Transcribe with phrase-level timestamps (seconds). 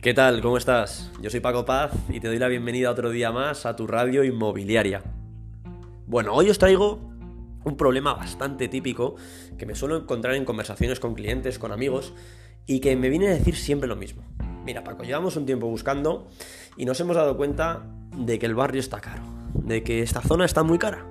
[0.00, 0.40] ¿Qué tal?
[0.40, 1.10] ¿Cómo estás?
[1.20, 4.24] Yo soy Paco Paz y te doy la bienvenida otro día más a tu radio
[4.24, 5.02] inmobiliaria.
[6.06, 7.12] Bueno, hoy os traigo
[7.64, 9.16] un problema bastante típico
[9.58, 12.14] que me suelo encontrar en conversaciones con clientes, con amigos,
[12.64, 14.22] y que me viene a decir siempre lo mismo.
[14.64, 16.28] Mira, Paco, llevamos un tiempo buscando
[16.78, 17.82] y nos hemos dado cuenta
[18.16, 21.04] de que el barrio está caro, de que esta zona está muy cara.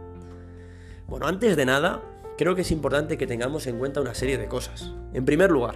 [1.05, 2.01] Bueno, antes de nada,
[2.39, 4.91] creo que es importante que tengamos en cuenta una serie de cosas.
[5.13, 5.75] En primer lugar,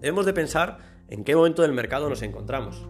[0.00, 2.86] debemos de pensar ¿En qué momento del mercado nos encontramos?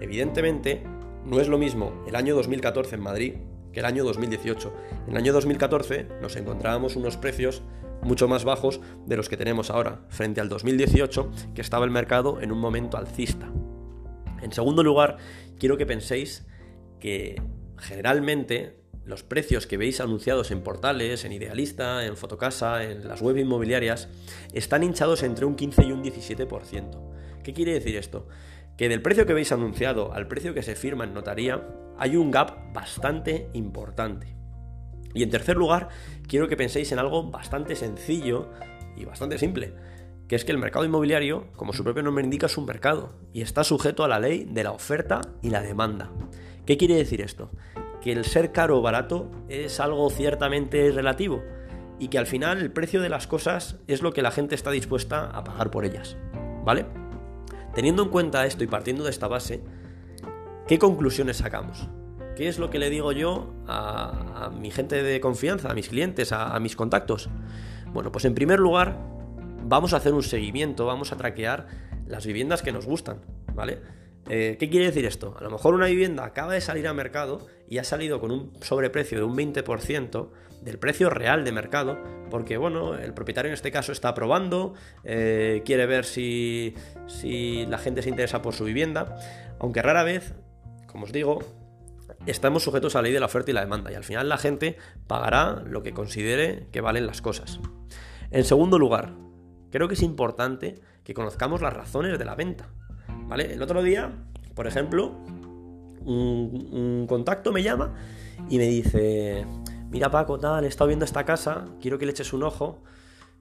[0.00, 0.82] Evidentemente,
[1.24, 3.34] no es lo mismo el año 2014 en Madrid
[3.72, 4.74] que el año 2018.
[5.06, 7.62] En el año 2014 nos encontrábamos unos precios
[8.02, 12.40] mucho más bajos de los que tenemos ahora, frente al 2018, que estaba el mercado
[12.40, 13.52] en un momento alcista.
[14.42, 15.18] En segundo lugar,
[15.56, 16.48] quiero que penséis
[16.98, 17.40] que
[17.76, 23.36] generalmente los precios que veis anunciados en portales, en Idealista, en Fotocasa, en las web
[23.36, 24.08] inmobiliarias,
[24.52, 27.09] están hinchados entre un 15 y un 17%.
[27.42, 28.28] ¿Qué quiere decir esto?
[28.76, 31.66] Que del precio que veis anunciado al precio que se firma en notaría
[31.98, 34.34] hay un gap bastante importante.
[35.12, 35.88] Y en tercer lugar,
[36.26, 38.50] quiero que penséis en algo bastante sencillo
[38.96, 39.74] y bastante simple,
[40.28, 43.42] que es que el mercado inmobiliario, como su propio nombre indica, es un mercado y
[43.42, 46.10] está sujeto a la ley de la oferta y la demanda.
[46.64, 47.50] ¿Qué quiere decir esto?
[48.00, 51.42] Que el ser caro o barato es algo ciertamente relativo
[51.98, 54.70] y que al final el precio de las cosas es lo que la gente está
[54.70, 56.16] dispuesta a pagar por ellas.
[56.64, 56.86] ¿Vale?
[57.74, 59.62] Teniendo en cuenta esto y partiendo de esta base,
[60.66, 61.88] ¿qué conclusiones sacamos?
[62.36, 66.32] ¿Qué es lo que le digo yo a, mi gente de confianza, a mis clientes,
[66.32, 67.28] a, mis contactos?
[67.92, 68.96] Bueno, pues en primer lugar,
[69.64, 71.66] vamos a hacer un seguimiento, vamos a traquear
[72.06, 73.18] las viviendas que nos gustan,
[73.54, 73.80] ¿vale?
[74.28, 75.34] Eh, ¿Qué quiere decir esto?
[75.38, 78.52] A lo mejor una vivienda acaba de salir al mercado y ha salido con un
[78.60, 80.28] sobreprecio de un 20%
[80.62, 81.98] del precio real de mercado,
[82.30, 86.74] porque bueno, el propietario en este caso está probando, eh, quiere ver si,
[87.06, 89.16] si la gente se interesa por su vivienda,
[89.58, 90.34] aunque rara vez,
[90.86, 91.40] como os digo,
[92.26, 94.38] estamos sujetos a la ley de la oferta y la demanda, y al final la
[94.38, 97.60] gente pagará lo que considere que valen las cosas.
[98.30, 99.14] En segundo lugar,
[99.70, 102.68] creo que es importante que conozcamos las razones de la venta.
[103.38, 104.12] El otro día,
[104.54, 105.12] por ejemplo,
[106.04, 107.94] un, contacto me llama
[108.48, 109.46] y me dice,
[109.90, 112.82] mira Paco, tal, he estado viendo esta casa, quiero que le eches un ojo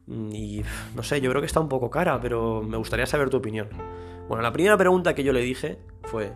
[0.06, 0.64] mm, y
[0.96, 3.68] no sé, yo creo que está un poco cara, pero me gustaría saber tu opinión.
[4.28, 6.34] Bueno, la primera pregunta que yo le dije fue,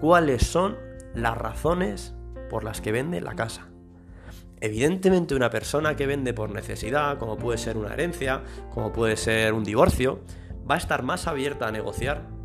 [0.00, 0.76] ¿cuáles son
[1.14, 2.14] las razones
[2.50, 3.68] por las que vende la casa?
[4.60, 8.42] Evidentemente una persona que vende por necesidad, como puede ser una herencia,
[8.74, 10.20] como puede ser un divorcio,
[10.68, 12.35] va a estar más abierta a negociar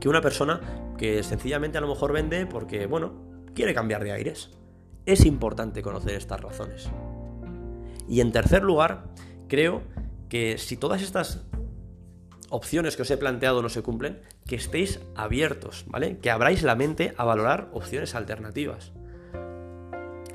[0.00, 0.60] que una persona
[0.96, 3.14] que sencillamente a lo mejor vende porque, bueno,
[3.54, 4.50] quiere cambiar de aires.
[5.04, 6.88] Es importante conocer estas razones.
[8.08, 9.04] Y en tercer lugar,
[9.48, 9.82] creo
[10.28, 11.44] que si todas estas
[12.50, 16.18] opciones que os he planteado no se cumplen, que estéis abiertos, ¿vale?
[16.18, 18.92] Que abráis la mente a valorar opciones alternativas.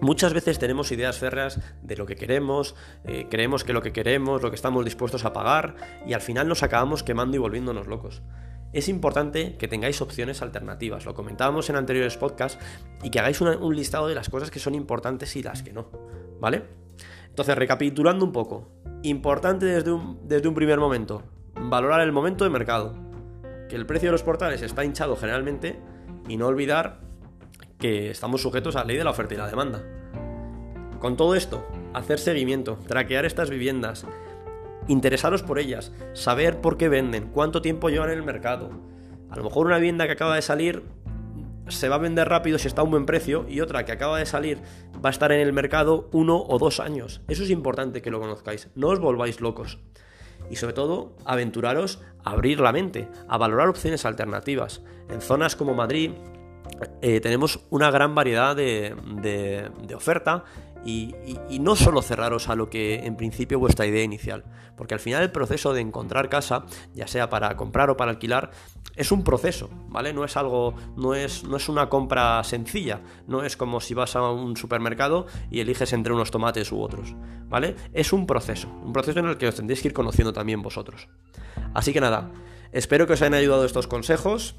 [0.01, 4.41] Muchas veces tenemos ideas férreas de lo que queremos, eh, creemos que lo que queremos,
[4.41, 5.75] lo que estamos dispuestos a pagar,
[6.07, 8.23] y al final nos acabamos quemando y volviéndonos locos
[8.73, 11.05] es importante que tengáis opciones alternativas.
[11.05, 12.63] Lo comentábamos en anteriores podcasts
[13.03, 15.89] y que hagáis un listado de las cosas que son importantes y las que no.
[16.39, 16.63] ¿Vale?
[17.27, 18.69] Entonces, recapitulando un poco.
[19.03, 21.23] Importante desde un, desde un primer momento.
[21.55, 22.95] Valorar el momento de mercado.
[23.69, 25.79] Que el precio de los portales está hinchado generalmente.
[26.27, 27.01] Y no olvidar
[27.77, 29.83] que estamos sujetos a la ley de la oferta y la demanda.
[30.99, 34.05] Con todo esto, hacer seguimiento, traquear estas viviendas,
[34.87, 38.69] interesaros por ellas, saber por qué venden, cuánto tiempo llevan en el mercado.
[39.29, 40.83] A lo mejor una vivienda que acaba de salir
[41.69, 44.19] se va a vender rápido si está a un buen precio y otra que acaba
[44.19, 44.59] de salir
[45.03, 47.21] va a estar en el mercado uno o dos años.
[47.27, 49.79] Eso es importante que lo conozcáis, no os volváis locos.
[50.49, 54.81] Y sobre todo, aventuraros a abrir la mente, a valorar opciones alternativas.
[55.09, 56.11] En zonas como Madrid
[57.01, 60.43] eh, tenemos una gran variedad de, de oferta
[60.83, 61.13] y,
[61.59, 64.43] no solo cerraros a lo que en principio vuestra idea inicial,
[64.75, 68.51] porque al final el proceso de encontrar casa, ya sea para comprar o para alquilar,
[68.95, 70.11] es un proceso, ¿vale?
[70.11, 74.15] No es algo, no es, no es una compra sencilla, no es como si vas
[74.15, 77.15] a un supermercado y eliges entre unos tomates u otros,
[77.47, 77.75] ¿vale?
[77.93, 81.09] Es un proceso, un proceso en el que os tendréis que ir conociendo también vosotros.
[81.73, 82.31] Así que nada,
[82.71, 84.55] espero que os hayan ayudado estos consejos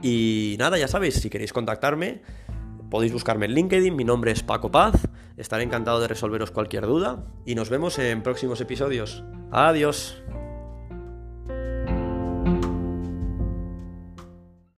[0.00, 2.22] y nada, ya sabéis, si queréis contactarme,
[2.90, 5.08] Podéis buscarme en LinkedIn, mi nombre es Paco Paz,
[5.40, 9.24] estaré encantado de resolveros cualquier duda y nos vemos en próximos episodios.
[9.50, 10.22] Adiós.